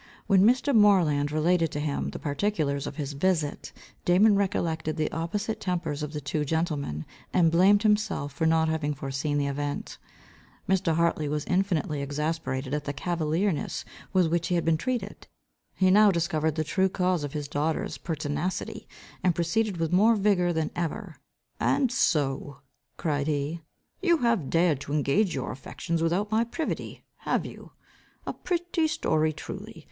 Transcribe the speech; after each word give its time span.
When 0.25 0.41
Mr. 0.41 0.73
Moreland 0.75 1.31
related 1.31 1.71
to 1.73 1.79
him 1.79 2.09
the 2.09 2.17
particulars 2.17 2.87
of 2.87 2.95
his 2.95 3.13
visit, 3.13 3.71
Damon 4.03 4.35
recollected 4.35 4.97
the 4.97 5.11
opposite 5.11 5.61
tempers 5.61 6.01
of 6.01 6.11
the 6.11 6.19
two 6.19 6.43
gentlemen, 6.43 7.05
and 7.31 7.51
blamed 7.51 7.83
himself 7.83 8.33
for 8.33 8.47
not 8.47 8.67
having 8.67 8.95
foreseen 8.95 9.37
the 9.37 9.45
event. 9.45 9.99
Mr. 10.67 10.95
Hartley 10.95 11.27
was 11.27 11.45
infinitely 11.45 12.01
exasperated 12.01 12.73
at 12.73 12.85
the 12.85 12.93
cavalierness 12.95 13.85
with 14.11 14.25
which 14.25 14.47
he 14.47 14.55
had 14.55 14.65
been 14.65 14.75
treated. 14.75 15.27
He 15.75 15.91
now 15.91 16.09
discovered 16.09 16.55
the 16.55 16.63
true 16.63 16.89
cause 16.89 17.23
of 17.23 17.33
his 17.33 17.47
daughter's 17.47 17.99
pertinacity, 17.99 18.87
and 19.23 19.35
proceeded 19.35 19.77
with 19.77 19.93
more 19.93 20.15
vigour 20.15 20.51
than 20.51 20.71
ever. 20.75 21.17
"And 21.59 21.91
so," 21.91 22.61
cried 22.97 23.27
he, 23.27 23.61
"you 24.01 24.17
have 24.17 24.49
dared 24.49 24.81
to 24.81 24.93
engage 24.93 25.35
your 25.35 25.51
affections 25.51 26.01
without 26.01 26.31
my 26.31 26.43
privity, 26.43 27.03
have 27.17 27.45
you? 27.45 27.73
A 28.25 28.33
pretty 28.33 28.87
story 28.87 29.31
truly. 29.31 29.77